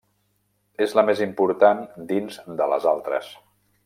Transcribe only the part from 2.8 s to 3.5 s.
altres.